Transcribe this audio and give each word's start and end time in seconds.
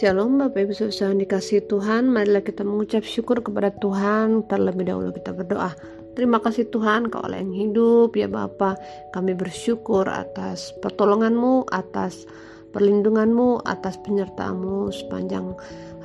Shalom 0.00 0.40
Bapak 0.40 0.64
Ibu 0.64 0.72
Saudara 0.72 1.12
dikasih 1.12 1.68
Tuhan 1.68 2.08
Marilah 2.08 2.40
kita 2.40 2.64
mengucap 2.64 3.04
syukur 3.04 3.44
kepada 3.44 3.68
Tuhan 3.68 4.48
Terlebih 4.48 4.88
dahulu 4.88 5.12
kita 5.12 5.36
berdoa. 5.36 5.76
Terima 6.16 6.40
kasih 6.40 6.72
Tuhan 6.72 7.12
kau 7.12 7.20
Allah 7.20 7.44
yang 7.44 7.52
hidup 7.52 8.16
ya 8.16 8.24
Bapa. 8.24 8.80
Kami 9.12 9.36
bersyukur 9.36 10.08
atas 10.08 10.72
pertolonganmu 10.80 11.68
Atas 11.68 12.24
perlindunganmu 12.72 13.68
Atas 13.68 14.00
penyertaanmu 14.00 14.88
sepanjang 14.88 15.52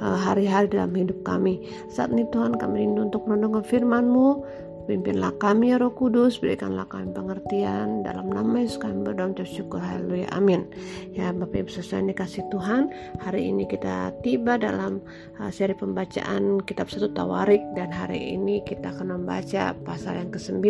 uh, 0.03 0.20
hari-hari 0.27 0.75
dalam 0.75 0.91
hidup 0.91 1.23
kami. 1.23 1.63
Saat 1.88 2.12
ini 2.12 2.27
Tuhan 2.35 2.59
kami 2.59 2.84
rindu 2.84 3.07
untuk 3.07 3.23
mendengar 3.31 3.63
firmanmu 3.63 4.43
Pimpinlah 4.86 5.33
kami 5.41 5.73
ya 5.73 5.81
Roh 5.81 5.97
Kudus, 5.97 6.38
berikanlah 6.38 6.85
kami 6.85 7.09
pengertian 7.09 8.05
dalam 8.05 8.29
nama 8.29 8.61
Yesus 8.61 8.77
kami 8.77 9.02
berdoa 9.02 9.34
untuk 9.34 9.49
syukur 9.49 9.81
haleluya 9.81 10.30
amin. 10.30 10.61
Ya 11.09 11.34
Bapak 11.34 11.66
Ibu 11.66 11.73
Saudara 11.73 12.13
dikasih 12.13 12.45
Tuhan, 12.53 12.94
hari 13.17 13.49
ini 13.49 13.66
kita 13.66 14.13
tiba 14.21 14.61
dalam 14.61 15.02
uh, 15.41 15.49
seri 15.49 15.73
pembacaan 15.73 16.61
kitab 16.70 16.94
satu 16.94 17.09
Tawarik 17.17 17.66
dan 17.73 17.89
hari 17.89 18.38
ini 18.38 18.61
kita 18.61 18.94
akan 18.94 19.17
membaca 19.17 19.73
pasal 19.81 20.21
yang 20.21 20.30
ke-9. 20.30 20.61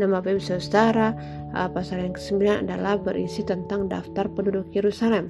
Nah 0.00 0.06
Bapak 0.08 0.40
Ibu 0.40 0.40
Saudara, 0.40 1.12
uh, 1.52 1.68
pasal 1.68 2.08
yang 2.08 2.16
ke-9 2.16 2.64
adalah 2.64 2.96
berisi 2.96 3.44
tentang 3.44 3.92
daftar 3.92 4.32
penduduk 4.32 4.72
Yerusalem 4.72 5.28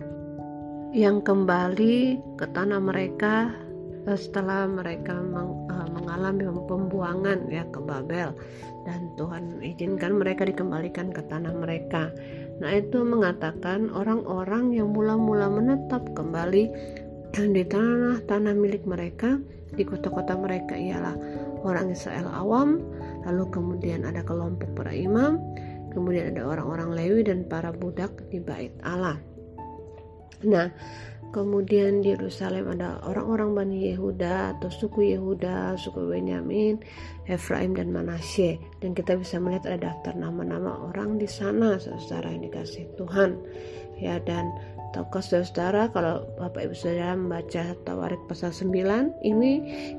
yang 0.95 1.27
kembali 1.27 2.23
ke 2.39 2.47
tanah 2.55 2.79
mereka 2.79 3.66
setelah 4.15 4.71
mereka 4.71 5.19
meng, 5.19 5.67
uh, 5.67 5.91
mengalami 5.91 6.47
pembuangan 6.71 7.51
ya 7.51 7.67
ke 7.75 7.83
Babel 7.83 8.31
dan 8.87 9.11
Tuhan 9.19 9.59
izinkan 9.67 10.23
mereka 10.23 10.47
dikembalikan 10.47 11.11
ke 11.11 11.27
tanah 11.27 11.51
mereka. 11.51 12.15
Nah, 12.63 12.71
itu 12.71 13.03
mengatakan 13.03 13.91
orang-orang 13.91 14.71
yang 14.71 14.95
mula-mula 14.95 15.51
menetap 15.51 16.07
kembali 16.15 16.71
di 17.35 17.65
tanah-tanah 17.67 18.55
milik 18.57 18.87
mereka 18.87 19.37
di 19.75 19.83
kota-kota 19.85 20.39
mereka 20.39 20.79
ialah 20.79 21.19
orang 21.67 21.93
Israel 21.93 22.31
awam, 22.33 22.81
lalu 23.27 23.45
kemudian 23.51 24.07
ada 24.07 24.23
kelompok 24.23 24.73
para 24.73 24.95
imam, 24.95 25.37
kemudian 25.93 26.33
ada 26.33 26.47
orang-orang 26.47 26.95
Lewi 26.97 27.27
dan 27.27 27.45
para 27.45 27.75
budak 27.75 28.15
di 28.33 28.41
bait 28.41 28.73
Allah. 28.87 29.21
Nah, 30.47 30.69
Kemudian 31.35 32.01
di 32.01 32.15
Yerusalem 32.15 32.75
ada 32.79 33.03
orang-orang 33.05 33.53
Bani 33.53 33.79
Yehuda 33.93 34.57
atau 34.57 34.71
suku 34.73 35.13
Yehuda, 35.15 35.77
suku 35.77 36.09
Benyamin, 36.09 36.81
Efraim 37.29 37.77
dan 37.77 37.93
Manasye. 37.93 38.57
Dan 38.81 38.97
kita 38.97 39.19
bisa 39.19 39.37
melihat 39.37 39.69
ada 39.69 39.93
daftar 39.93 40.17
nama-nama 40.17 40.77
orang 40.91 41.21
di 41.21 41.29
sana, 41.29 41.77
saudara 41.77 42.33
yang 42.33 42.49
dikasih 42.49 42.89
Tuhan. 42.97 43.37
Ya 43.97 44.21
dan 44.21 44.53
tahukah 44.97 45.25
saudara 45.25 45.89
kalau 45.93 46.25
Bapak 46.41 46.69
Ibu 46.69 46.75
Saudara 46.77 47.17
membaca 47.17 47.77
Tawarik 47.85 48.21
pasal 48.29 48.53
9 48.53 49.25
ini 49.25 49.53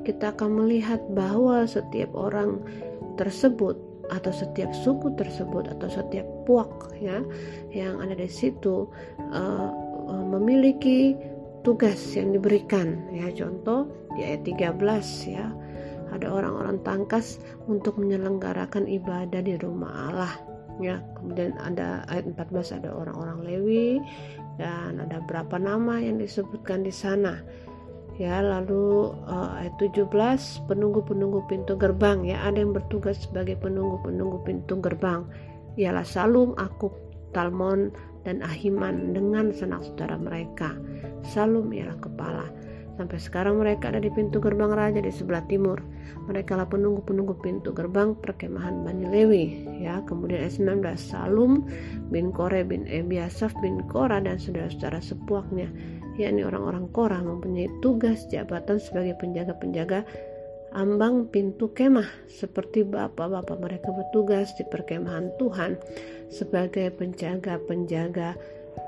kita 0.06 0.34
akan 0.34 0.66
melihat 0.66 1.02
bahwa 1.14 1.66
setiap 1.66 2.14
orang 2.14 2.62
tersebut 3.18 3.78
atau 4.08 4.32
setiap 4.32 4.72
suku 4.72 5.12
tersebut 5.20 5.68
atau 5.68 5.88
setiap 5.92 6.24
puak 6.48 6.96
ya 6.96 7.20
yang 7.76 8.00
ada 8.00 8.16
di 8.16 8.32
situ 8.32 8.88
uh, 9.36 9.70
memiliki 10.08 11.16
tugas 11.68 12.00
yang 12.16 12.32
diberikan 12.32 12.96
ya. 13.12 13.28
Contoh 13.36 13.92
di 14.16 14.24
ayat 14.24 14.48
13 14.48 14.80
ya. 15.28 15.52
Ada 16.08 16.32
orang-orang 16.32 16.80
tangkas 16.88 17.44
untuk 17.68 18.00
menyelenggarakan 18.00 18.88
ibadah 18.88 19.44
di 19.44 19.60
rumah 19.60 19.92
Allah 20.08 20.34
ya. 20.80 21.04
Kemudian 21.20 21.60
ada 21.60 22.08
ayat 22.08 22.32
14 22.32 22.80
ada 22.80 22.90
orang-orang 22.96 23.44
Lewi 23.44 24.00
dan 24.56 25.04
ada 25.04 25.20
berapa 25.28 25.60
nama 25.60 26.00
yang 26.00 26.18
disebutkan 26.24 26.88
di 26.88 26.94
sana 26.96 27.44
ya. 28.16 28.40
Lalu 28.40 29.12
uh, 29.28 29.60
ayat 29.60 29.76
17 29.84 30.08
penunggu-penunggu 30.72 31.44
pintu 31.52 31.76
gerbang 31.76 32.24
ya. 32.24 32.40
Ada 32.48 32.64
yang 32.64 32.72
bertugas 32.72 33.28
sebagai 33.28 33.60
penunggu-penunggu 33.60 34.42
pintu 34.48 34.80
gerbang. 34.80 35.28
Ialah 35.78 36.08
Salum, 36.08 36.56
Akub, 36.58 36.96
Talmon 37.36 37.94
dan 38.28 38.44
Ahiman 38.44 39.16
dengan 39.16 39.56
sanak 39.56 39.88
saudara 39.88 40.20
mereka. 40.20 40.76
Salum 41.24 41.72
ialah 41.72 41.96
kepala. 42.04 42.52
Sampai 42.98 43.22
sekarang 43.22 43.62
mereka 43.62 43.94
ada 43.94 44.02
di 44.02 44.10
pintu 44.10 44.42
gerbang 44.42 44.74
raja 44.74 44.98
di 44.98 45.14
sebelah 45.14 45.46
timur. 45.46 45.80
Mereka 46.26 46.58
lah 46.58 46.66
penunggu-penunggu 46.66 47.38
pintu 47.46 47.70
gerbang 47.70 48.18
perkemahan 48.18 48.82
Bani 48.82 49.06
Lewi. 49.06 49.46
Ya, 49.80 50.02
kemudian 50.10 50.42
ayat 50.42 50.58
19 50.58 50.98
Salum 50.98 51.70
bin 52.10 52.34
Kore 52.34 52.66
bin 52.66 52.90
Ebiasaf 52.90 53.54
bin 53.62 53.86
Kora 53.86 54.18
dan 54.18 54.42
saudara-saudara 54.42 54.98
sepuaknya, 54.98 55.70
yakni 56.18 56.42
orang-orang 56.42 56.90
Korah 56.90 57.22
mempunyai 57.22 57.70
tugas 57.86 58.26
jabatan 58.34 58.82
sebagai 58.82 59.14
penjaga-penjaga 59.22 60.02
ambang 60.78 61.26
pintu 61.34 61.74
kemah 61.74 62.06
seperti 62.30 62.86
bapak-bapak 62.86 63.58
mereka 63.58 63.90
bertugas 63.90 64.54
di 64.54 64.64
perkemahan 64.70 65.34
Tuhan 65.42 65.74
sebagai 66.30 66.94
penjaga-penjaga 66.94 68.38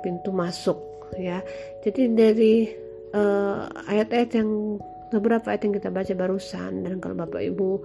pintu 0.05 0.29
masuk 0.29 0.77
ya. 1.17 1.41
Jadi 1.81 2.13
dari 2.13 2.69
uh, 3.17 3.65
ayat-ayat 3.89 4.29
yang 4.37 4.77
beberapa 5.09 5.49
ayat 5.49 5.65
yang 5.65 5.73
kita 5.81 5.89
baca 5.89 6.13
barusan 6.13 6.85
dan 6.85 7.01
kalau 7.01 7.17
Bapak 7.17 7.41
Ibu 7.41 7.81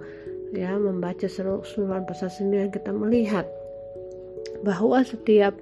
ya 0.53 0.77
membaca 0.77 1.25
seluruh 1.25 1.65
pasal 2.05 2.29
9 2.29 2.69
kita 2.69 2.93
melihat 2.93 3.49
bahwa 4.61 5.01
setiap 5.01 5.57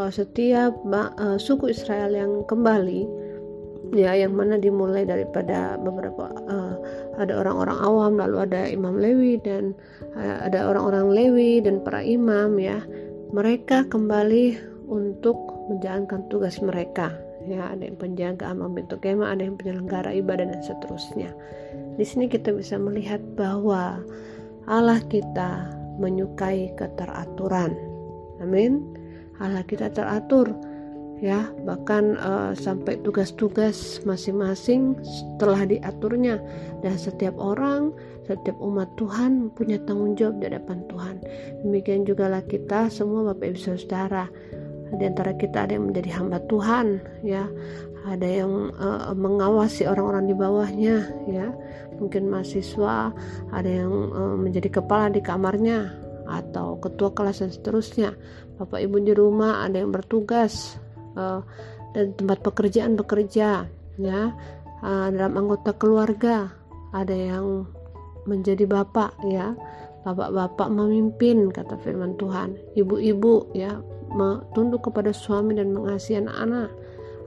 uh, 0.00 0.08
setiap 0.08 0.72
uh, 0.88 1.36
suku 1.36 1.76
Israel 1.76 2.16
yang 2.16 2.32
kembali 2.48 3.25
ya 3.94 4.16
yang 4.16 4.34
mana 4.34 4.58
dimulai 4.58 5.06
daripada 5.06 5.78
beberapa 5.78 6.32
uh, 6.48 6.74
ada 7.20 7.32
orang-orang 7.38 7.78
awam 7.78 8.12
lalu 8.18 8.36
ada 8.48 8.66
imam 8.66 8.98
Lewi 8.98 9.38
dan 9.44 9.76
uh, 10.18 10.46
ada 10.46 10.66
orang-orang 10.66 11.12
Lewi 11.12 11.62
dan 11.62 11.82
para 11.84 12.02
imam 12.02 12.58
ya. 12.58 12.82
Mereka 13.34 13.90
kembali 13.90 14.54
untuk 14.86 15.36
menjalankan 15.70 16.26
tugas 16.30 16.62
mereka 16.62 17.10
ya. 17.46 17.74
Ada 17.74 17.90
yang 17.90 17.98
penjaga 17.98 18.54
amal 18.54 18.70
pintu 18.74 18.98
kemah 18.98 19.34
ada 19.34 19.46
yang 19.46 19.58
penyelenggara 19.58 20.10
ibadah 20.14 20.46
dan 20.46 20.62
seterusnya. 20.62 21.30
Di 21.96 22.04
sini 22.04 22.26
kita 22.30 22.54
bisa 22.54 22.78
melihat 22.78 23.22
bahwa 23.34 24.02
Allah 24.66 25.00
kita 25.06 25.70
menyukai 26.02 26.74
keteraturan. 26.74 27.72
Amin. 28.42 28.84
Allah 29.40 29.64
kita 29.64 29.92
teratur 29.92 30.48
ya 31.20 31.48
bahkan 31.64 32.16
uh, 32.20 32.52
sampai 32.52 33.00
tugas-tugas 33.00 34.04
masing-masing 34.04 34.96
telah 35.40 35.64
diaturnya. 35.64 36.40
Dan 36.84 36.94
setiap 37.00 37.36
orang 37.40 37.92
setiap 38.26 38.58
umat 38.58 38.90
Tuhan 38.98 39.54
punya 39.54 39.78
tanggung 39.86 40.18
jawab 40.18 40.42
di 40.42 40.50
hadapan 40.50 40.82
Tuhan. 40.90 41.16
Demikian 41.62 42.02
juga 42.02 42.26
lah 42.26 42.42
kita 42.42 42.90
semua 42.90 43.32
Bapak 43.32 43.54
Ibu 43.54 43.60
Saudara. 43.60 44.26
Di 44.86 45.02
antara 45.02 45.34
kita 45.34 45.66
ada 45.66 45.74
yang 45.78 45.90
menjadi 45.90 46.10
hamba 46.18 46.38
Tuhan 46.50 47.02
ya. 47.22 47.46
Ada 48.06 48.26
yang 48.26 48.70
uh, 48.78 49.10
mengawasi 49.18 49.86
orang-orang 49.86 50.30
di 50.30 50.34
bawahnya 50.34 50.96
ya. 51.26 51.50
Mungkin 51.98 52.30
mahasiswa 52.30 53.10
ada 53.50 53.70
yang 53.70 53.90
uh, 54.10 54.36
menjadi 54.38 54.82
kepala 54.82 55.10
di 55.10 55.22
kamarnya 55.22 55.90
atau 56.26 56.78
ketua 56.82 57.14
kelas 57.14 57.42
dan 57.46 57.50
seterusnya. 57.54 58.10
Bapak 58.58 58.82
Ibu 58.82 59.06
di 59.06 59.14
rumah 59.14 59.66
ada 59.66 59.78
yang 59.78 59.94
bertugas 59.94 60.82
uh, 61.16 61.40
dan 61.96 62.12
tempat 62.14 62.44
pekerjaan 62.44 62.94
bekerja 62.94 63.66
ya. 63.96 64.22
Uh, 64.84 65.08
dalam 65.08 65.40
anggota 65.40 65.72
keluarga 65.72 66.52
ada 66.92 67.16
yang 67.16 67.66
menjadi 68.28 68.68
bapak 68.68 69.16
ya. 69.26 69.56
Bapak-bapak 70.06 70.70
memimpin 70.70 71.50
kata 71.50 71.74
firman 71.82 72.14
Tuhan. 72.14 72.54
Ibu-ibu 72.78 73.50
ya 73.58 73.82
tunduk 74.54 74.86
kepada 74.86 75.10
suami 75.10 75.58
dan 75.58 75.74
mengasihi 75.74 76.22
anak-anak. 76.22 76.70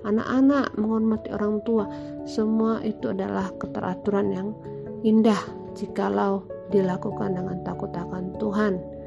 Anak-anak 0.08 0.80
menghormati 0.80 1.28
orang 1.36 1.60
tua. 1.68 1.84
Semua 2.24 2.80
itu 2.88 3.12
adalah 3.12 3.52
keteraturan 3.60 4.31
yang 4.31 4.56
indah 5.04 5.40
jikalau 5.75 6.48
dilakukan 6.72 7.36
dengan 7.36 7.60
takut 7.68 7.92
akan 7.92 8.31
Tuhan 8.40 8.99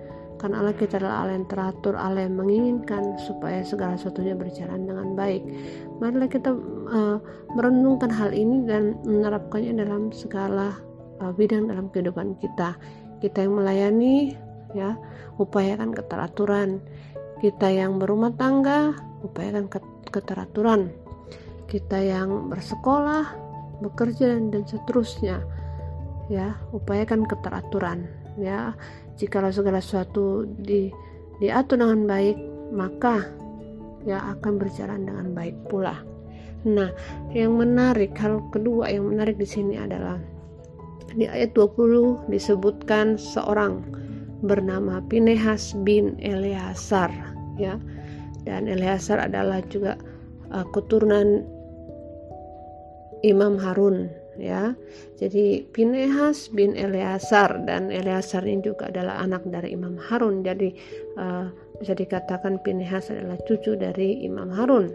karena 0.42 0.58
Allah 0.58 0.74
kita 0.74 0.98
adalah 0.98 1.22
Allah 1.22 1.34
yang 1.38 1.46
teratur, 1.46 1.94
Allah 1.94 2.26
yang 2.26 2.34
menginginkan 2.34 3.14
supaya 3.22 3.62
segala 3.62 3.94
sesuatunya 3.94 4.34
berjalan 4.34 4.90
dengan 4.90 5.14
baik. 5.14 5.46
Marilah 6.02 6.26
kita 6.26 6.50
uh, 6.90 7.22
merenungkan 7.54 8.10
hal 8.10 8.34
ini 8.34 8.66
dan 8.66 8.98
menerapkannya 9.06 9.78
dalam 9.78 10.10
segala 10.10 10.74
uh, 11.22 11.30
bidang 11.30 11.70
dalam 11.70 11.86
kehidupan 11.94 12.34
kita. 12.42 12.74
Kita 13.22 13.46
yang 13.46 13.54
melayani, 13.54 14.34
ya, 14.74 14.98
upayakan 15.38 15.94
keteraturan. 15.94 16.82
Kita 17.38 17.70
yang 17.70 18.02
berumah 18.02 18.34
tangga, 18.34 18.98
upayakan 19.22 19.70
keteraturan. 20.10 20.90
Kita 21.70 22.02
yang 22.02 22.50
bersekolah, 22.50 23.30
bekerja 23.78 24.42
dan 24.42 24.66
seterusnya, 24.66 25.38
ya, 26.26 26.58
upayakan 26.74 27.30
keteraturan, 27.30 28.10
ya 28.34 28.74
jika 29.22 29.38
segala 29.54 29.78
sesuatu 29.78 30.42
di, 30.58 30.90
diatur 31.38 31.78
dengan 31.78 32.10
baik 32.10 32.38
maka 32.74 33.30
ya 34.02 34.18
akan 34.34 34.58
berjalan 34.58 35.06
dengan 35.06 35.30
baik 35.30 35.54
pula 35.70 36.02
Nah, 36.62 36.94
yang 37.34 37.58
menarik 37.58 38.14
hal 38.22 38.38
kedua 38.54 38.86
yang 38.86 39.10
menarik 39.10 39.34
di 39.34 39.46
sini 39.46 39.74
adalah 39.74 40.18
di 41.18 41.26
ayat 41.26 41.52
20 41.58 42.30
disebutkan 42.30 43.18
seorang 43.18 43.82
bernama 44.46 45.02
Pinehas 45.10 45.74
bin 45.82 46.14
Eleazar 46.22 47.10
ya. 47.58 47.82
Dan 48.46 48.70
Eleazar 48.70 49.22
adalah 49.22 49.62
juga 49.70 49.98
uh, 50.54 50.66
keturunan 50.70 51.42
Imam 53.26 53.58
Harun 53.58 54.10
ya. 54.38 54.76
Jadi 55.18 55.66
Pinehas 55.70 56.48
bin 56.52 56.76
Eleazar 56.76 57.62
dan 57.64 57.92
Eleazar 57.92 58.44
ini 58.44 58.64
juga 58.64 58.88
adalah 58.88 59.20
anak 59.22 59.44
dari 59.48 59.74
Imam 59.74 59.96
Harun. 59.96 60.44
Jadi 60.44 60.72
uh, 61.18 61.48
bisa 61.78 61.92
dikatakan 61.96 62.60
Pinehas 62.62 63.10
adalah 63.10 63.38
cucu 63.44 63.74
dari 63.74 64.22
Imam 64.24 64.50
Harun. 64.52 64.92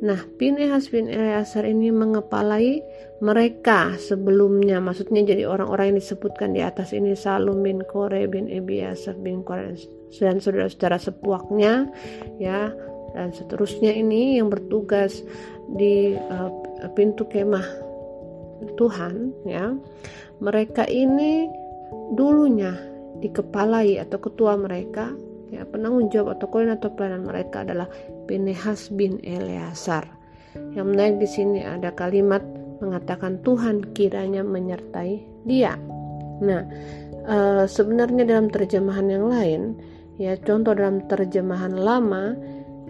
Nah, 0.00 0.16
Pinehas 0.40 0.88
bin 0.88 1.12
Eleazar 1.12 1.68
ini 1.68 1.92
mengepalai 1.92 2.80
mereka 3.20 4.00
sebelumnya, 4.00 4.80
maksudnya 4.80 5.20
jadi 5.20 5.44
orang-orang 5.44 5.92
yang 5.92 5.98
disebutkan 6.00 6.56
di 6.56 6.64
atas 6.64 6.96
ini 6.96 7.12
Salum 7.12 7.60
bin 7.60 7.84
Kore 7.84 8.24
bin 8.24 8.48
Ebiasar 8.48 9.20
bin 9.20 9.44
Kore 9.44 9.76
dan 10.16 10.40
saudara-saudara 10.40 10.96
sepuaknya 10.96 11.86
ya 12.40 12.72
dan 13.12 13.30
seterusnya 13.30 13.92
ini 13.92 14.40
yang 14.40 14.48
bertugas 14.48 15.20
di 15.76 16.16
uh, 16.16 16.50
pintu 16.96 17.28
kemah 17.28 17.89
Tuhan 18.76 19.32
ya 19.48 19.72
mereka 20.40 20.84
ini 20.88 21.48
dulunya 22.14 22.76
dikepalai 23.20 24.00
atau 24.00 24.18
ketua 24.20 24.56
mereka 24.56 25.12
ya 25.50 25.66
penanggung 25.66 26.08
jawab 26.08 26.38
atau 26.38 26.46
koordinator 26.48 26.94
pelayanan 26.94 27.26
mereka 27.26 27.66
adalah 27.66 27.90
Pinehas 28.30 28.88
bin 28.94 29.18
Eleazar. 29.26 30.06
Yang 30.74 30.86
menarik 30.86 31.16
di 31.18 31.28
sini 31.28 31.60
ada 31.62 31.90
kalimat 31.94 32.42
mengatakan 32.80 33.42
Tuhan 33.42 33.92
kiranya 33.92 34.46
menyertai 34.46 35.44
dia. 35.44 35.74
Nah, 36.40 36.62
e, 37.26 37.36
sebenarnya 37.68 38.24
dalam 38.24 38.48
terjemahan 38.48 39.06
yang 39.10 39.26
lain, 39.28 39.62
ya 40.16 40.34
contoh 40.40 40.72
dalam 40.72 41.04
terjemahan 41.06 41.76
lama, 41.76 42.34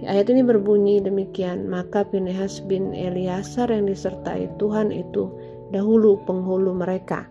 ayat 0.05 0.31
ini 0.31 0.47
berbunyi 0.47 1.03
demikian, 1.03 1.67
maka 1.67 2.07
Pinehas 2.07 2.63
bin 2.65 2.95
Eleazar 2.95 3.69
yang 3.69 3.91
disertai 3.91 4.49
Tuhan 4.57 4.95
itu 4.95 5.29
dahulu 5.71 6.19
penghulu 6.27 6.75
mereka. 6.75 7.27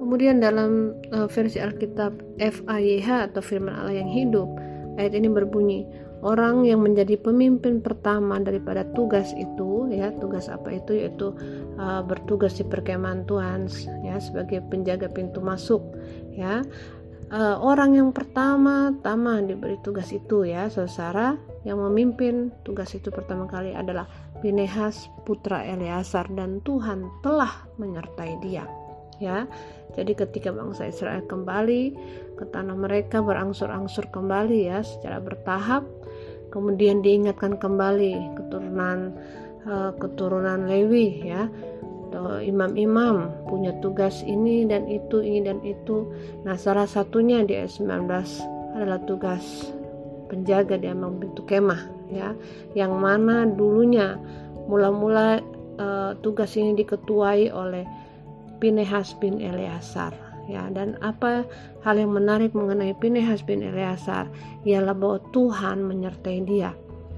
Kemudian 0.00 0.40
dalam 0.40 0.96
uh, 1.12 1.28
versi 1.28 1.60
Alkitab 1.60 2.40
FAYH 2.40 3.30
atau 3.30 3.44
firman 3.44 3.76
Allah 3.76 4.00
yang 4.00 4.08
hidup, 4.08 4.48
ayat 4.96 5.12
ini 5.12 5.28
berbunyi, 5.28 5.84
orang 6.24 6.64
yang 6.64 6.80
menjadi 6.80 7.20
pemimpin 7.20 7.84
pertama 7.84 8.40
daripada 8.40 8.88
tugas 8.96 9.30
itu, 9.36 9.92
ya, 9.92 10.08
tugas 10.16 10.48
apa 10.48 10.72
itu 10.72 10.96
yaitu 10.96 11.36
uh, 11.76 12.00
bertugas 12.00 12.56
di 12.56 12.64
perkemahan 12.64 13.28
Tuhan, 13.28 13.68
ya, 14.00 14.16
sebagai 14.16 14.64
penjaga 14.72 15.06
pintu 15.12 15.44
masuk, 15.44 15.84
ya. 16.32 16.64
Uh, 17.30 17.54
orang 17.62 17.94
yang 17.94 18.10
pertama 18.10 18.90
tama 19.06 19.38
diberi 19.38 19.78
tugas 19.86 20.10
itu 20.10 20.42
ya 20.42 20.66
saudara 20.66 21.38
yang 21.62 21.78
memimpin 21.78 22.50
tugas 22.66 22.90
itu 22.90 23.06
pertama 23.14 23.46
kali 23.46 23.70
adalah 23.70 24.10
Pinehas 24.40 25.12
putra 25.28 25.62
Eleazar 25.68 26.24
dan 26.32 26.64
Tuhan 26.64 27.06
telah 27.20 27.68
menyertai 27.76 28.40
dia 28.40 28.64
ya. 29.20 29.44
Jadi 29.94 30.16
ketika 30.16 30.50
bangsa 30.50 30.88
Israel 30.88 31.22
kembali 31.28 31.82
ke 32.40 32.44
tanah 32.50 32.74
mereka 32.74 33.20
berangsur-angsur 33.20 34.08
kembali 34.10 34.72
ya 34.72 34.80
secara 34.80 35.20
bertahap, 35.20 35.84
kemudian 36.50 37.04
diingatkan 37.04 37.60
kembali 37.60 38.16
keturunan 38.34 39.14
uh, 39.68 39.92
keturunan 40.00 40.66
Lewi 40.66 41.30
ya. 41.30 41.46
Atau 42.10 42.42
imam-imam 42.42 43.30
punya 43.46 43.70
tugas 43.78 44.26
ini 44.26 44.66
dan 44.66 44.90
itu 44.90 45.22
ini 45.22 45.46
dan 45.46 45.62
itu. 45.62 46.10
Nah, 46.42 46.58
salah 46.58 46.82
satunya 46.82 47.46
di 47.46 47.54
ayat 47.54 47.70
19 47.70 48.10
adalah 48.74 48.98
tugas 49.06 49.70
penjaga 50.26 50.74
di 50.74 50.90
ambang 50.90 51.22
pintu 51.22 51.46
kemah 51.46 51.99
ya, 52.10 52.36
yang 52.74 52.98
mana 52.98 53.46
dulunya 53.46 54.18
mula-mula 54.70 55.42
uh, 55.80 56.12
tugas 56.20 56.54
ini 56.54 56.76
diketuai 56.78 57.50
oleh 57.50 57.82
Pinehas 58.60 59.16
bin 59.16 59.40
Eleazar 59.40 60.12
ya. 60.50 60.66
Dan 60.70 60.98
apa 61.00 61.46
hal 61.86 61.96
yang 61.96 62.12
menarik 62.12 62.52
mengenai 62.52 62.92
Pinehas 62.98 63.40
bin 63.46 63.62
Eleazar? 63.62 64.26
Ialah 64.66 64.94
bahwa 64.94 65.18
Tuhan 65.32 65.86
menyertai 65.86 66.44
dia. 66.44 66.74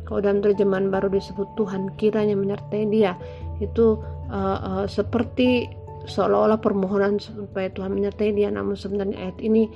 Kalau 0.06 0.20
dalam 0.20 0.44
terjemahan 0.44 0.92
baru 0.92 1.08
disebut 1.08 1.48
Tuhan 1.56 1.94
kiranya 1.96 2.36
menyertai 2.36 2.84
dia. 2.92 3.16
Itu 3.58 3.96
uh, 4.28 4.58
uh, 4.60 4.84
seperti 4.84 5.66
seolah-olah 6.04 6.58
permohonan 6.58 7.22
supaya 7.22 7.72
Tuhan 7.72 7.96
menyertai 7.96 8.34
dia. 8.34 8.52
Namun 8.52 8.76
sebenarnya 8.76 9.16
ayat 9.16 9.38
ini 9.40 9.70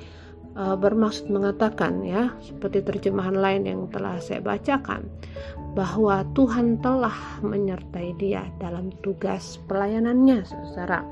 uh, 0.56 0.74
bermaksud 0.74 1.28
mengatakan 1.28 2.02
ya 2.02 2.32
seperti 2.40 2.82
terjemahan 2.82 3.36
lain 3.36 3.62
yang 3.68 3.80
telah 3.92 4.16
saya 4.18 4.40
bacakan 4.40 5.06
bahwa 5.76 6.24
Tuhan 6.32 6.80
telah 6.80 7.14
menyertai 7.44 8.16
dia 8.16 8.48
dalam 8.56 8.88
tugas 9.04 9.60
pelayanannya 9.68 10.42
saudara. 10.48 11.04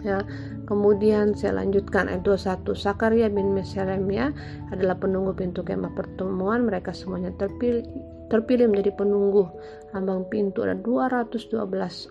Ya 0.00 0.24
kemudian 0.64 1.36
saya 1.36 1.60
lanjutkan 1.60 2.08
ayat 2.08 2.24
21 2.24 2.72
Sakaria 2.72 3.28
bin 3.28 3.52
Meselemia 3.52 4.32
adalah 4.72 4.96
penunggu 4.96 5.36
pintu 5.36 5.62
kemah 5.62 5.92
pertemuan. 5.94 6.66
Mereka 6.66 6.90
semuanya 6.90 7.30
terpilih 7.36 7.86
terpilih 8.32 8.70
menjadi 8.70 8.96
penunggu. 8.96 9.46
Ambang 9.92 10.26
pintu 10.32 10.64
ada 10.64 10.74
212 10.78 11.52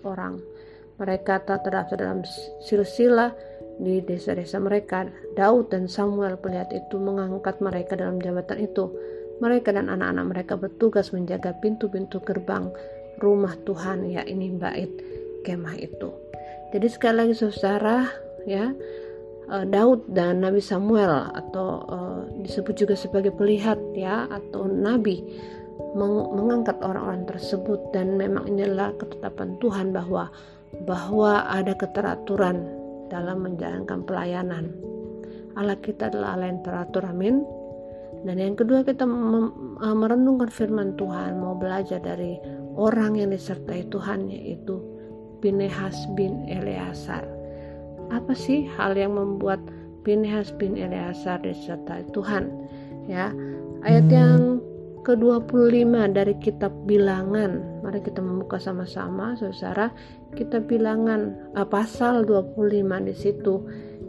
orang. 0.06 0.38
Mereka 1.00 1.48
tak 1.48 1.64
terdaftar 1.64 1.96
dalam 1.96 2.20
silsilah 2.60 3.32
di 3.80 4.04
desa-desa 4.04 4.60
mereka 4.60 5.08
Daud 5.34 5.72
dan 5.72 5.88
Samuel 5.88 6.36
pelihat 6.36 6.68
itu 6.70 7.00
mengangkat 7.00 7.58
mereka 7.64 7.96
dalam 7.96 8.20
jabatan 8.20 8.60
itu. 8.60 8.92
Mereka 9.40 9.72
dan 9.72 9.88
anak-anak 9.88 10.26
mereka 10.36 10.54
bertugas 10.60 11.16
menjaga 11.16 11.56
pintu-pintu 11.64 12.20
gerbang 12.20 12.68
rumah 13.24 13.56
Tuhan 13.64 14.04
ya 14.04 14.20
ini 14.28 14.52
bait 14.52 14.92
kemah 15.48 15.80
itu. 15.80 16.12
Jadi 16.70 16.86
sekali 16.92 17.16
lagi 17.24 17.34
saudara 17.34 18.04
ya 18.44 18.68
eh, 19.48 19.64
Daud 19.64 20.12
dan 20.12 20.44
Nabi 20.44 20.60
Samuel 20.60 21.32
atau 21.32 21.68
uh, 21.88 22.20
disebut 22.44 22.84
juga 22.84 22.94
sebagai 22.94 23.32
pelihat 23.32 23.80
ya 23.96 24.28
atau 24.28 24.68
nabi 24.68 25.24
meng 25.96 26.36
mengangkat 26.36 26.76
orang-orang 26.84 27.24
tersebut. 27.24 27.80
Dan 27.96 28.20
memang 28.20 28.44
inilah 28.44 28.92
ketetapan 29.00 29.56
Tuhan 29.56 29.96
bahwa 29.96 30.28
bahwa 30.84 31.48
ada 31.50 31.74
keteraturan 31.74 32.79
dalam 33.10 33.42
menjalankan 33.44 34.06
pelayanan. 34.06 34.70
Allah 35.58 35.76
kita 35.82 36.08
adalah 36.08 36.38
Allah 36.38 36.54
yang 36.54 36.62
teratur, 36.62 37.02
amin. 37.04 37.42
Dan 38.22 38.36
yang 38.38 38.54
kedua 38.54 38.86
kita 38.86 39.04
eh, 39.04 39.96
merenungkan 39.96 40.48
firman 40.48 40.94
Tuhan, 40.94 41.42
mau 41.42 41.58
belajar 41.58 41.98
dari 41.98 42.38
orang 42.78 43.18
yang 43.18 43.34
disertai 43.34 43.90
Tuhan 43.90 44.30
yaitu 44.30 44.78
Pinehas 45.40 45.96
bin 46.14 46.46
Eleazar. 46.46 47.24
Apa 48.12 48.36
sih 48.36 48.68
hal 48.76 48.94
yang 48.94 49.16
membuat 49.16 49.58
Pinehas 50.06 50.52
bin 50.54 50.76
Eleazar 50.76 51.40
disertai 51.40 52.04
Tuhan? 52.12 52.52
Ya, 53.08 53.32
ayat 53.82 54.06
yang 54.12 54.60
ke-25 55.04 55.94
dari 56.12 56.34
kitab 56.38 56.72
Bilangan. 56.84 57.82
Mari 57.84 58.00
kita 58.04 58.20
membuka 58.20 58.60
sama-sama 58.60 59.34
Saudara. 59.36 59.92
Kitab 60.36 60.70
Bilangan 60.70 61.54
uh, 61.56 61.66
pasal 61.66 62.28
25 62.28 63.08
di 63.08 63.14
situ 63.16 63.64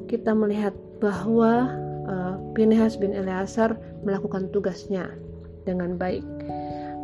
kita 0.05 0.35
melihat 0.35 0.75
bahwa 0.99 1.71
uh, 2.05 2.35
Pinehas 2.53 2.99
bin 2.99 3.15
Eleazar 3.15 3.79
melakukan 4.03 4.51
tugasnya 4.51 5.07
dengan 5.63 5.95
baik 5.95 6.25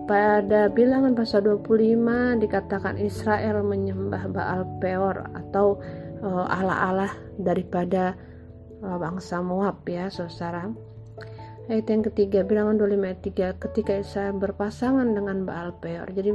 pada 0.08 0.72
bilangan 0.72 1.14
pasal 1.14 1.44
25 1.44 2.40
dikatakan 2.40 2.96
Israel 2.96 3.60
menyembah 3.62 4.32
Baal 4.32 4.64
Peor 4.80 5.28
atau 5.36 5.84
uh, 6.24 6.48
allah-allah 6.48 7.12
daripada 7.36 8.16
uh, 8.82 8.98
bangsa 8.98 9.44
Moab 9.44 9.84
ya 9.84 10.08
saudara. 10.08 10.72
Ayat 11.68 11.92
yang 11.92 12.00
ketiga 12.08 12.48
bilangan 12.48 12.80
25 12.80 13.04
ayat 13.04 13.22
3 13.60 13.64
ketika 13.68 13.94
Israel 14.00 14.40
berpasangan 14.40 15.04
dengan 15.12 15.44
Baal 15.44 15.76
Peor. 15.84 16.08
Jadi 16.16 16.32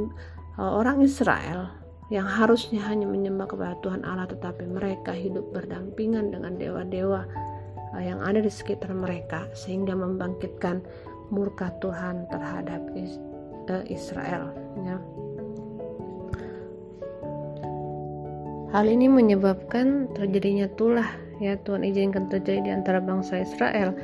uh, 0.61 0.71
orang 0.77 1.01
Israel 1.01 1.73
yang 2.13 2.29
harusnya 2.29 2.85
hanya 2.85 3.09
menyembah 3.09 3.49
kepada 3.49 3.73
Tuhan 3.81 4.05
Allah 4.05 4.29
tetapi 4.29 4.69
mereka 4.69 5.09
hidup 5.09 5.49
berdampingan 5.49 6.29
dengan 6.29 6.53
dewa-dewa 6.61 7.25
yang 7.97 8.21
ada 8.21 8.45
di 8.45 8.51
sekitar 8.53 8.93
mereka 8.93 9.49
sehingga 9.57 9.97
membangkitkan 9.97 10.85
murka 11.33 11.73
Tuhan 11.81 12.29
terhadap 12.29 12.81
uh, 12.93 13.83
Israel 13.89 14.53
ya. 14.85 15.01
Hal 18.69 18.85
ini 18.85 19.09
menyebabkan 19.09 20.13
terjadinya 20.13 20.69
tulah 20.77 21.09
ya 21.41 21.57
Tuhan 21.57 21.81
izinkan 21.81 22.29
terjadi 22.29 22.69
di 22.69 22.71
antara 22.73 23.01
bangsa 23.01 23.41
Israel 23.41 23.97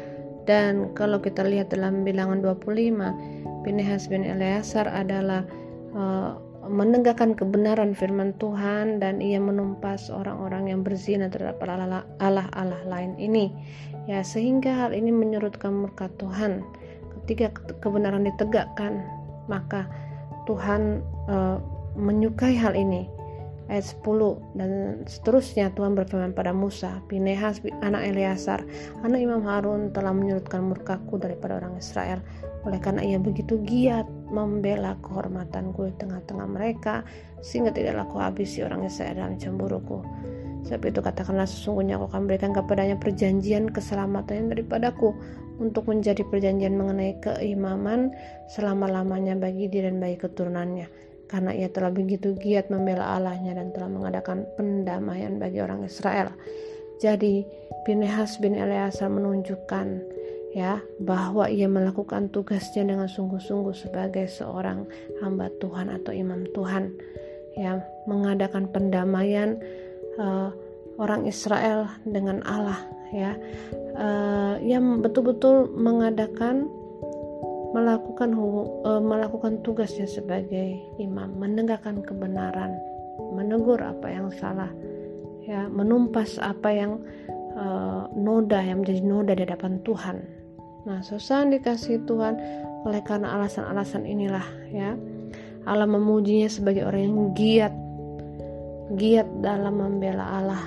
dan 0.50 0.89
kalau 0.98 1.22
kita 1.22 1.46
lihat 1.46 1.70
dalam 1.70 2.01
bilangan 2.01 2.41
25 2.41 3.62
Pinehas 3.62 4.10
bin 4.10 4.25
Eleazar 4.25 4.89
adalah 4.89 5.46
uh, 5.94 6.41
menegakkan 6.65 7.38
kebenaran 7.38 7.94
firman 7.94 8.34
Tuhan 8.41 8.98
dan 8.98 9.22
ia 9.22 9.38
menumpas 9.38 10.10
orang-orang 10.10 10.74
yang 10.74 10.82
berzina 10.82 11.29
terhadap 11.29 11.62
Allah-Allah 11.62 12.82
lain 12.89 13.13
ini. 13.22 13.53
Ya 14.10 14.25
sehingga 14.25 14.74
hal 14.74 14.98
ini 14.98 15.13
menyurutkan 15.13 15.86
murka 15.86 16.10
Tuhan. 16.18 16.65
Ketika 17.13 17.53
kebenaran 17.86 18.25
ditegakkan 18.25 19.06
maka 19.46 19.86
Tuhan 20.50 21.06
uh, 21.29 21.62
menyukai 21.94 22.58
hal 22.58 22.74
ini 22.74 23.06
ayat 23.69 23.85
10 24.01 24.57
dan 24.57 24.71
seterusnya 25.05 25.69
Tuhan 25.77 25.93
berfirman 25.93 26.33
pada 26.33 26.51
Musa 26.51 26.99
Pinehas 27.05 27.61
anak 27.85 28.01
Eleazar 28.09 28.65
anak 29.05 29.21
Imam 29.21 29.45
Harun 29.45 29.93
telah 29.93 30.11
menyurutkan 30.11 30.65
murkaku 30.65 31.21
daripada 31.21 31.61
orang 31.61 31.77
Israel. 31.77 32.19
Oleh 32.67 32.81
karena 32.81 33.05
ia 33.05 33.21
begitu 33.21 33.61
giat 33.63 34.09
membela 34.33 34.97
kehormatanku 35.05 35.88
di 35.88 35.93
tengah-tengah 36.01 36.47
mereka 36.49 37.05
sehingga 37.39 37.71
tidaklah 37.71 38.03
aku 38.09 38.17
habisi 38.19 38.59
orang 38.65 38.83
Israel 38.83 39.15
dalam 39.15 39.39
cemburuku. 39.39 40.03
Sebab 40.67 40.91
itu 40.91 40.99
katakanlah 40.99 41.47
sesungguhnya 41.47 41.95
aku 41.95 42.11
akan 42.11 42.27
berikan 42.27 42.51
kepadanya 42.51 42.99
perjanjian 42.99 43.71
keselamatan 43.71 44.51
daripadaku 44.51 45.15
untuk 45.55 45.88
menjadi 45.88 46.19
perjanjian 46.27 46.75
mengenai 46.75 47.15
keimaman 47.23 48.11
selama-lamanya 48.51 49.39
bagi 49.39 49.71
dia 49.71 49.88
dan 49.88 50.03
bagi 50.03 50.19
keturunannya 50.19 51.08
karena 51.29 51.53
ia 51.53 51.69
telah 51.69 51.93
begitu 51.93 52.33
giat 52.33 52.74
membela 52.74 53.15
Allahnya 53.15 53.53
dan 53.53 53.69
telah 53.69 53.88
mengadakan 53.88 54.50
pendamaian 54.57 55.38
bagi 55.38 55.62
orang 55.62 55.86
Israel. 55.86 56.33
Jadi 57.00 57.45
Pinehas 57.88 58.41
bin 58.41 58.57
Eleazar 58.57 59.07
menunjukkan 59.07 59.88
ya 60.51 60.81
bahwa 61.00 61.45
ia 61.45 61.69
melakukan 61.69 62.33
tugasnya 62.33 62.83
dengan 62.83 63.05
sungguh-sungguh 63.05 63.71
sebagai 63.77 64.25
seorang 64.25 64.89
hamba 65.21 65.53
Tuhan 65.62 65.93
atau 65.93 66.09
imam 66.09 66.50
Tuhan 66.57 66.89
ya 67.53 67.77
mengadakan 68.09 68.65
pendamaian 68.74 69.62
uh, 70.17 70.50
orang 70.98 71.29
Israel 71.29 71.86
dengan 72.03 72.41
Allah 72.50 72.81
ya 73.13 73.38
uh, 73.95 74.55
yang 74.65 75.05
betul-betul 75.05 75.69
mengadakan 75.77 76.65
melakukan 77.79 78.36
uh, 78.36 79.00
melakukan 79.00 79.63
tugasnya 79.63 80.03
sebagai 80.03 80.75
imam, 81.00 81.31
menegakkan 81.39 82.03
kebenaran, 82.03 82.75
menegur 83.31 83.79
apa 83.79 84.12
yang 84.12 84.27
salah, 84.36 84.67
ya, 85.48 85.71
menumpas 85.71 86.36
apa 86.43 86.69
yang 86.75 87.00
uh, 87.55 88.12
noda 88.12 88.59
yang 88.59 88.83
menjadi 88.83 89.01
noda 89.07 89.31
di 89.31 89.48
hadapan 89.48 89.79
Tuhan. 89.88 90.17
Nah, 90.83 91.00
susah 91.00 91.48
dikasih 91.48 92.03
Tuhan 92.03 92.36
oleh 92.83 93.00
karena 93.07 93.39
alasan-alasan 93.39 94.03
inilah 94.03 94.45
ya. 94.75 95.00
Allah 95.63 95.88
memujinya 95.88 96.48
sebagai 96.51 96.88
orang 96.88 97.03
yang 97.03 97.19
giat 97.36 97.74
giat 98.95 99.27
dalam 99.43 99.75
membela 99.77 100.25
Allah 100.25 100.63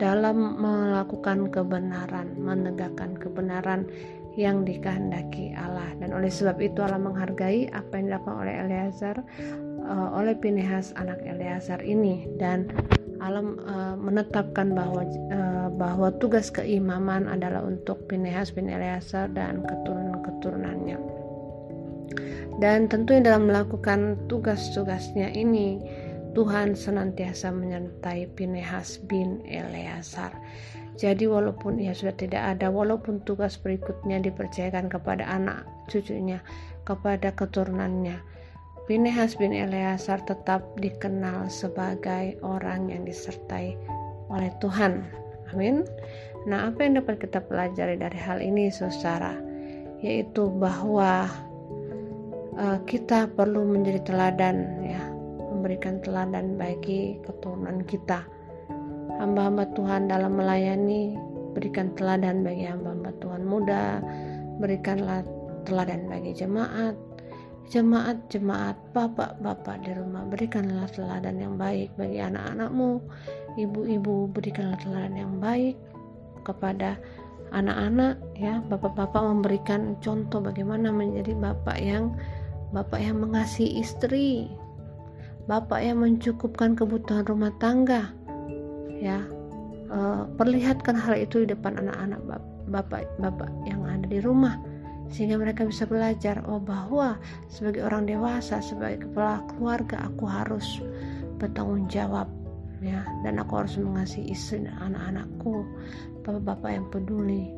dalam 0.00 0.58
melakukan 0.58 1.46
kebenaran, 1.54 2.34
menegakkan 2.34 3.14
kebenaran 3.14 3.86
yang 4.36 4.64
dikehendaki 4.64 5.52
Allah. 5.56 5.92
Dan 6.00 6.16
oleh 6.16 6.32
sebab 6.32 6.58
itu 6.60 6.80
Allah 6.80 7.00
menghargai 7.00 7.68
apa 7.72 8.00
yang 8.00 8.12
dilakukan 8.12 8.36
oleh 8.42 8.54
Eleazar 8.64 9.16
uh, 9.84 10.08
oleh 10.16 10.34
Pinehas 10.36 10.96
anak 10.96 11.20
Eleazar 11.24 11.80
ini. 11.84 12.28
Dan 12.40 12.72
Allah 13.22 13.44
uh, 13.44 13.96
menetapkan 13.96 14.74
bahwa 14.74 15.06
uh, 15.06 15.68
bahwa 15.74 16.10
tugas 16.18 16.50
keimaman 16.50 17.30
adalah 17.30 17.62
untuk 17.62 18.08
Pinehas 18.10 18.50
bin 18.50 18.66
Eleazar 18.72 19.30
dan 19.30 19.62
keturunan-keturunannya. 19.62 20.98
Dan 22.60 22.86
tentunya 22.86 23.32
dalam 23.32 23.48
melakukan 23.48 24.28
tugas-tugasnya 24.30 25.34
ini 25.34 25.80
Tuhan 26.32 26.72
senantiasa 26.72 27.52
menyertai 27.52 28.32
Pinehas 28.32 29.00
bin 29.04 29.44
Eleazar 29.44 30.32
jadi 31.00 31.24
walaupun 31.24 31.80
ia 31.80 31.96
sudah 31.96 32.12
tidak 32.12 32.42
ada, 32.58 32.68
walaupun 32.68 33.24
tugas 33.24 33.56
berikutnya 33.56 34.20
dipercayakan 34.20 34.92
kepada 34.92 35.24
anak 35.24 35.64
cucunya, 35.88 36.44
kepada 36.84 37.32
keturunannya, 37.32 38.20
Pinehas 38.84 39.38
bin 39.38 39.56
Eleazar 39.56 40.20
tetap 40.26 40.60
dikenal 40.76 41.48
sebagai 41.48 42.36
orang 42.44 42.92
yang 42.92 43.06
disertai 43.06 43.78
oleh 44.28 44.52
Tuhan. 44.60 45.06
Amin. 45.54 45.86
Nah, 46.44 46.68
apa 46.68 46.82
yang 46.82 46.98
dapat 46.98 47.22
kita 47.22 47.40
pelajari 47.46 47.94
dari 47.96 48.18
hal 48.18 48.42
ini, 48.42 48.68
saudara? 48.68 49.38
Yaitu 50.02 50.50
bahwa 50.58 51.30
uh, 52.58 52.78
kita 52.84 53.30
perlu 53.32 53.62
menjadi 53.64 54.02
teladan, 54.02 54.82
ya, 54.82 55.00
memberikan 55.54 56.02
teladan 56.02 56.58
bagi 56.58 57.22
keturunan 57.22 57.86
kita 57.86 58.26
hamba-hamba 59.20 59.68
Tuhan 59.76 60.08
dalam 60.08 60.38
melayani 60.38 61.16
berikan 61.52 61.92
teladan 61.98 62.40
bagi 62.40 62.64
hamba-hamba 62.64 63.12
Tuhan 63.20 63.42
muda 63.44 64.00
berikanlah 64.60 65.26
teladan 65.68 66.08
bagi 66.08 66.32
jemaat 66.32 66.96
jemaat-jemaat 67.72 68.76
bapak-bapak 68.92 69.80
di 69.80 69.96
rumah 69.96 70.28
berikanlah 70.28 70.84
teladan 70.92 71.40
yang 71.40 71.54
baik 71.56 71.88
bagi 71.96 72.20
anak-anakmu. 72.20 73.00
Ibu-ibu 73.56 74.28
berikanlah 74.28 74.76
teladan 74.84 75.16
yang 75.16 75.40
baik 75.40 75.80
kepada 76.44 77.00
anak-anak 77.56 78.20
ya. 78.36 78.60
Bapak-bapak 78.68 79.24
memberikan 79.24 79.96
contoh 80.04 80.44
bagaimana 80.44 80.92
menjadi 80.92 81.32
bapak 81.32 81.80
yang 81.80 82.12
bapak 82.76 83.00
yang 83.00 83.24
mengasihi 83.24 83.80
istri 83.84 84.52
bapak 85.50 85.82
yang 85.82 86.00
mencukupkan 86.00 86.78
kebutuhan 86.78 87.26
rumah 87.26 87.52
tangga 87.58 88.14
ya. 89.02 89.18
Uh, 89.92 90.24
perlihatkan 90.40 90.96
hal 90.96 91.20
itu 91.20 91.44
di 91.44 91.52
depan 91.52 91.76
anak-anak 91.76 92.22
bapak-bapak 92.70 93.50
yang 93.68 93.84
ada 93.84 94.08
di 94.08 94.24
rumah 94.24 94.56
sehingga 95.12 95.36
mereka 95.36 95.68
bisa 95.68 95.84
belajar 95.84 96.40
oh 96.48 96.56
bahwa 96.56 97.20
sebagai 97.52 97.84
orang 97.84 98.08
dewasa 98.08 98.64
sebagai 98.64 99.04
kepala 99.04 99.44
keluarga 99.52 100.08
aku 100.08 100.24
harus 100.24 100.80
bertanggung 101.36 101.84
jawab 101.92 102.24
ya. 102.80 103.04
Dan 103.20 103.36
aku 103.42 103.60
harus 103.60 103.76
mengasihi 103.76 104.32
istri 104.32 104.64
dan 104.64 104.72
anak-anakku 104.80 105.68
bapak-bapak 106.24 106.70
yang 106.72 106.86
peduli. 106.88 107.52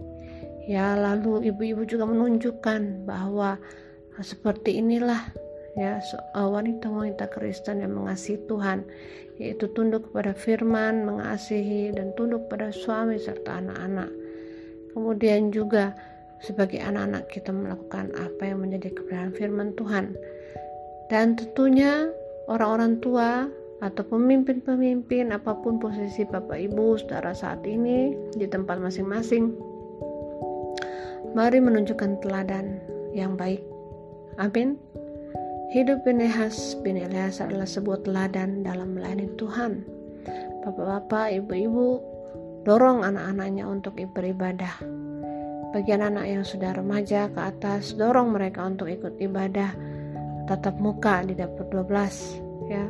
Ya 0.65 0.97
lalu 0.97 1.53
ibu-ibu 1.53 1.85
juga 1.87 2.09
menunjukkan 2.09 3.07
bahwa 3.07 3.61
seperti 4.19 4.81
inilah 4.81 5.21
ya 5.75 5.99
wanita-wanita 6.35 7.31
Kristen 7.35 7.83
yang 7.83 7.99
mengasihi 7.99 8.39
Tuhan 8.47 8.87
yaitu 9.35 9.67
tunduk 9.75 10.11
kepada 10.11 10.31
firman, 10.31 11.03
mengasihi 11.03 11.91
dan 11.91 12.15
tunduk 12.15 12.47
pada 12.47 12.71
suami 12.71 13.19
serta 13.19 13.59
anak-anak. 13.59 14.11
Kemudian 14.95 15.51
juga 15.51 15.91
sebagai 16.39 16.79
anak-anak 16.79 17.27
kita 17.35 17.51
melakukan 17.51 18.15
apa 18.15 18.43
yang 18.47 18.63
menjadi 18.63 18.95
kebenaran 18.95 19.35
firman 19.35 19.75
Tuhan. 19.75 20.15
Dan 21.11 21.35
tentunya 21.35 22.15
orang-orang 22.47 23.03
tua 23.03 23.51
atau 23.83 24.07
pemimpin-pemimpin 24.07 25.35
apa 25.35 25.59
pun 25.59 25.83
posisi 25.83 26.23
Bapak 26.23 26.57
Ibu 26.71 27.03
saudara 27.03 27.35
saat 27.35 27.67
ini 27.67 28.15
di 28.39 28.47
tempat 28.47 28.79
masing-masing 28.79 29.75
mari 31.35 31.59
menunjukkan 31.59 32.23
teladan 32.23 32.79
yang 33.11 33.35
baik. 33.35 33.61
Amin. 34.39 34.79
Hidup 35.75 36.07
Pinehas 36.07 36.79
bin 36.87 36.95
Elias 36.95 37.43
adalah 37.43 37.67
sebuah 37.67 38.07
teladan 38.07 38.63
dalam 38.63 38.95
melayani 38.95 39.27
Tuhan. 39.35 39.83
Bapak-bapak, 40.63 41.35
ibu-ibu, 41.35 41.99
dorong 42.63 43.03
anak-anaknya 43.03 43.67
untuk 43.67 43.99
beribadah. 43.99 44.71
Bagi 45.75 45.91
anak-anak 45.99 46.27
yang 46.31 46.45
sudah 46.47 46.79
remaja 46.79 47.27
ke 47.27 47.41
atas, 47.43 47.91
dorong 47.99 48.39
mereka 48.39 48.63
untuk 48.63 48.87
ikut 48.87 49.19
ibadah 49.19 49.75
tatap 50.47 50.79
muka 50.79 51.27
di 51.27 51.35
dapur 51.35 51.67
12 51.67 52.71
ya. 52.71 52.87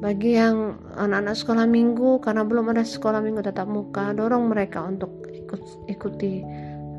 Bagi 0.00 0.40
yang 0.40 0.72
anak-anak 0.96 1.36
sekolah 1.36 1.68
minggu 1.68 2.24
karena 2.24 2.48
belum 2.48 2.72
ada 2.72 2.80
sekolah 2.80 3.20
minggu 3.20 3.44
tatap 3.44 3.68
muka, 3.68 4.16
dorong 4.16 4.48
mereka 4.48 4.88
untuk 4.88 5.12
ikut 5.28 5.84
ikuti 5.84 6.40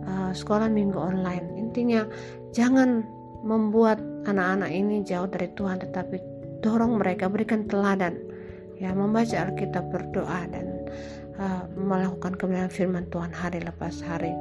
uh, 0.06 0.30
sekolah 0.30 0.70
minggu 0.70 1.02
online. 1.02 1.58
Intinya 1.58 2.06
jangan 2.54 3.17
membuat 3.48 4.04
anak-anak 4.28 4.68
ini 4.76 5.08
jauh 5.08 5.32
dari 5.32 5.48
Tuhan 5.56 5.80
tetapi 5.80 6.20
dorong 6.60 7.00
mereka 7.00 7.32
berikan 7.32 7.64
teladan 7.72 8.20
ya 8.76 8.92
membaca 8.92 9.48
Alkitab 9.48 9.88
berdoa 9.88 10.52
dan 10.52 10.68
uh, 11.40 11.64
melakukan 11.80 12.36
kebenaran 12.36 12.70
firman 12.70 13.08
Tuhan 13.10 13.32
hari 13.32 13.64
lepas 13.64 14.04
hari. 14.04 14.36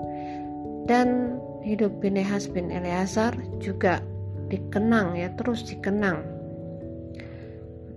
Dan 0.90 1.38
hidup 1.62 2.02
Pinehas 2.02 2.46
bin 2.50 2.70
Eleazar 2.70 3.34
juga 3.62 4.02
dikenang 4.50 5.14
ya 5.18 5.30
terus 5.38 5.66
dikenang. 5.66 6.22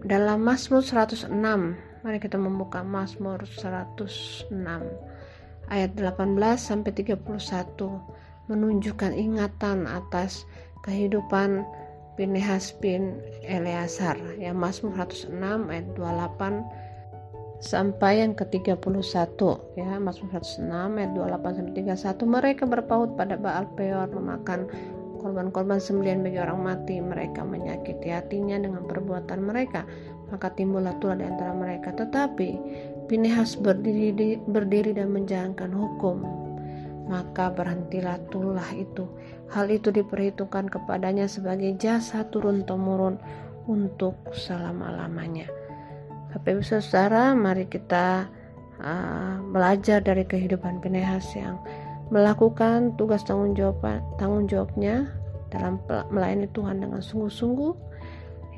Dalam 0.05 0.45
Mazmur 0.45 0.85
106 0.85 1.33
mari 1.99 2.17
kita 2.23 2.39
membuka 2.39 2.79
Mazmur 2.79 3.43
106 3.43 4.47
ayat 5.67 5.91
18 5.93 6.39
sampai 6.55 6.91
31 6.95 7.19
menunjukkan 8.49 9.13
ingatan 9.13 9.85
atas 9.85 10.47
kehidupan 10.83 11.63
Pinehas 12.19 12.75
bin 12.83 13.15
Eleazar 13.47 14.19
ya 14.35 14.51
Mazmur 14.51 14.91
106 14.91 15.31
ayat 15.71 15.87
28 15.95 17.63
sampai 17.63 18.23
yang 18.23 18.35
ke-31 18.35 19.39
ya 19.79 19.87
Mazmur 19.99 20.29
106 20.35 20.67
ayat 20.67 21.11
28 21.15 21.57
sampai 21.59 21.73
31 21.79 22.27
mereka 22.27 22.63
berpaut 22.67 23.15
pada 23.15 23.39
Baal 23.39 23.71
Peor 23.79 24.11
memakan 24.11 24.67
korban-korban 25.19 25.83
sembelian 25.83 26.23
bagi 26.23 26.39
orang 26.39 26.63
mati. 26.63 27.03
Mereka 27.03 27.43
menyakiti 27.43 28.07
hatinya 28.11 28.55
dengan 28.55 28.87
perbuatan 28.87 29.39
mereka 29.43 29.83
maka 30.29 30.53
timbullah 30.53 30.95
tulah 31.01 31.17
di 31.19 31.25
antara 31.27 31.51
mereka. 31.51 31.91
Tetapi 31.91 32.49
Pinehas 33.09 33.57
berdiri, 33.57 34.37
berdiri 34.37 34.93
dan 34.93 35.09
menjalankan 35.09 35.73
hukum 35.73 36.21
maka 37.09 37.49
berhentilah 37.49 38.21
tulah 38.29 38.69
itu 38.77 39.09
hal 39.49 39.65
itu 39.73 39.89
diperhitungkan 39.89 40.69
kepadanya 40.69 41.25
sebagai 41.25 41.73
jasa 41.81 42.29
turun-temurun 42.29 43.17
untuk 43.65 44.15
selama-lamanya 44.31 45.49
Bapak 46.29 46.61
Ibu 46.61 46.61
Saudara, 46.61 47.33
mari 47.33 47.65
kita 47.65 48.29
uh, 48.77 49.41
belajar 49.49 49.97
dari 49.97 50.21
kehidupan 50.21 50.77
Pinehas 50.77 51.25
yang 51.33 51.57
melakukan 52.13 52.93
tugas 53.01 53.25
tanggung 53.25 53.57
jawab 53.57 53.81
tanggung 54.21 54.45
jawabnya 54.45 55.09
dalam 55.49 55.81
melayani 56.13 56.45
Tuhan 56.53 56.85
dengan 56.85 57.01
sungguh-sungguh. 57.01 57.89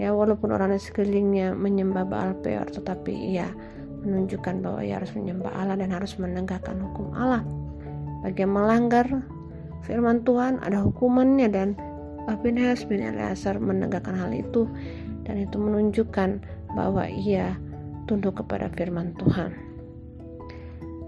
Ya, 0.04 0.12
walaupun 0.12 0.52
orang 0.52 0.76
di 0.76 0.84
sekelilingnya 0.84 1.56
menyembah 1.56 2.04
Baal 2.04 2.36
Peor, 2.44 2.68
tetapi 2.68 3.40
ia 3.40 3.48
menunjukkan 4.04 4.60
bahwa 4.60 4.84
ia 4.84 5.00
harus 5.00 5.16
menyembah 5.16 5.56
Allah 5.56 5.80
dan 5.80 5.96
harus 5.96 6.20
menegakkan 6.20 6.76
hukum 6.76 7.16
Allah. 7.16 7.40
Bagi 8.22 8.46
yang 8.46 8.54
melanggar 8.54 9.06
firman 9.86 10.22
Tuhan 10.22 10.62
ada 10.62 10.82
hukumannya 10.82 11.50
dan 11.50 11.74
Pinehas 12.40 12.88
bin 12.88 13.04
Eleazar 13.04 13.60
menegakkan 13.60 14.16
hal 14.16 14.32
itu 14.32 14.70
dan 15.28 15.42
itu 15.42 15.60
menunjukkan 15.60 16.40
bahwa 16.74 17.04
ia 17.10 17.60
tunduk 18.08 18.40
kepada 18.40 18.72
firman 18.72 19.12
Tuhan. 19.20 19.52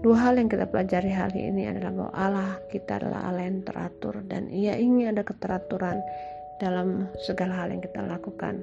Dua 0.04 0.20
hal 0.20 0.36
yang 0.36 0.52
kita 0.52 0.68
pelajari 0.68 1.08
hari 1.08 1.48
ini 1.48 1.64
adalah 1.64 1.92
bahwa 1.96 2.12
Allah 2.12 2.50
kita 2.68 3.00
adalah 3.00 3.32
Allah 3.32 3.48
yang 3.48 3.64
teratur 3.64 4.20
dan 4.28 4.52
ia 4.52 4.76
ingin 4.76 5.16
ada 5.16 5.24
keteraturan 5.24 6.04
dalam 6.60 7.08
segala 7.24 7.64
hal 7.64 7.72
yang 7.72 7.80
kita 7.80 8.04
lakukan 8.04 8.60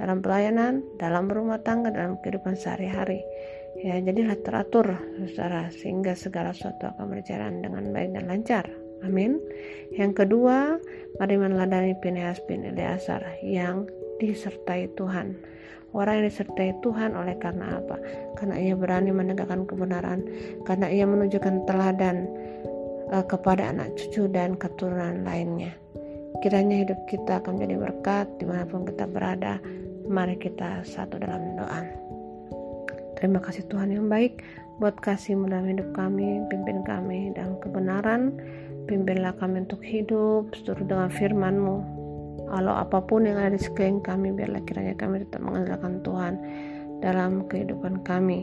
dalam 0.00 0.24
pelayanan, 0.24 0.80
dalam 0.96 1.28
rumah 1.28 1.60
tangga, 1.60 1.92
dalam 1.92 2.16
kehidupan 2.24 2.56
sehari-hari. 2.56 3.20
Ya, 3.80 4.00
jadilah 4.00 4.36
teratur 4.40 4.96
saudara 5.30 5.68
sehingga 5.70 6.16
segala 6.16 6.56
sesuatu 6.56 6.90
akan 6.96 7.06
berjalan 7.12 7.60
dengan 7.60 7.92
baik 7.92 8.16
dan 8.16 8.24
lancar. 8.26 8.64
Amin. 9.04 9.40
Yang 9.94 10.24
kedua, 10.24 10.80
mari 11.20 11.36
meneladani 11.36 11.96
Pinehas 12.00 12.40
bin 12.48 12.64
Eleazar 12.64 13.24
yang 13.40 13.88
disertai 14.20 14.88
Tuhan 14.96 15.32
Orang 15.90 16.22
yang 16.22 16.26
disertai 16.30 16.70
Tuhan 16.86 17.18
oleh 17.18 17.34
karena 17.42 17.82
apa? 17.82 17.98
Karena 18.38 18.62
ia 18.62 18.78
berani 18.78 19.10
menegakkan 19.10 19.66
kebenaran, 19.66 20.22
karena 20.62 20.86
ia 20.86 21.02
menunjukkan 21.02 21.66
teladan 21.66 22.30
uh, 23.10 23.26
kepada 23.26 23.74
anak 23.74 23.98
cucu 23.98 24.30
dan 24.30 24.54
keturunan 24.54 25.26
lainnya. 25.26 25.74
Kiranya 26.46 26.86
hidup 26.86 27.00
kita 27.10 27.42
akan 27.42 27.58
menjadi 27.58 27.90
berkat 27.90 28.26
di 28.38 28.46
mana 28.46 28.62
pun 28.70 28.86
kita 28.86 29.04
berada. 29.10 29.58
Mari 30.10 30.42
kita 30.42 30.82
satu 30.82 31.22
dalam 31.22 31.54
doa. 31.54 31.86
Terima 33.14 33.38
kasih 33.38 33.62
Tuhan 33.70 33.94
yang 33.94 34.10
baik 34.10 34.42
buat 34.82 34.98
kasih 34.98 35.38
dalam 35.46 35.70
hidup 35.70 35.94
kami, 35.94 36.42
pimpin 36.50 36.82
kami 36.82 37.30
dalam 37.38 37.54
kebenaran, 37.62 38.34
pimpinlah 38.90 39.38
kami 39.38 39.62
untuk 39.62 39.78
hidup 39.86 40.50
seturut 40.56 40.90
dengan 40.90 41.12
firman-Mu 41.14 42.00
Walau 42.50 42.74
apa 42.74 42.98
pun 42.98 43.30
yang 43.30 43.38
ada 43.38 43.54
di 43.54 43.62
sekeliling 43.62 44.02
kami, 44.02 44.34
biarlah 44.34 44.58
kiranya 44.66 44.98
kami 44.98 45.22
tetap 45.22 45.38
mengandalkan 45.38 46.02
Tuhan 46.02 46.34
dalam 46.98 47.46
kehidupan 47.46 48.02
kami. 48.02 48.42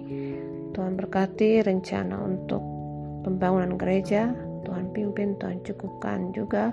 Tuhan 0.72 0.96
berkati 0.96 1.60
rencana 1.60 2.16
untuk 2.16 2.64
pembangunan 3.28 3.76
gereja, 3.76 4.32
Tuhan 4.64 4.96
pimpin, 4.96 5.36
Tuhan 5.36 5.60
cukupkan 5.60 6.32
juga, 6.32 6.72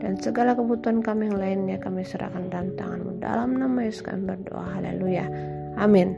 dan 0.00 0.16
segala 0.16 0.56
kebutuhan 0.56 1.04
kami 1.04 1.28
yang 1.28 1.38
lainnya 1.38 1.76
kami 1.76 2.02
serahkan 2.02 2.48
dalam 2.48 2.72
tanganmu. 2.74 3.20
Dalam 3.20 3.60
nama 3.60 3.84
Yesus 3.84 4.02
kami 4.02 4.26
berdoa, 4.26 4.64
haleluya. 4.80 5.28
Amin. 5.76 6.16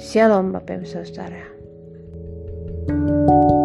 Shalom 0.00 0.56
Bapak 0.56 0.82
Ibu 0.82 0.86
Saudara. 0.88 1.44
thank 2.88 3.04
you 3.04 3.57